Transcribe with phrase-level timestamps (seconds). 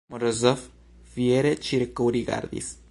[0.13, 0.63] Morozov
[1.13, 2.77] fiere ĉirkaŭrigardis.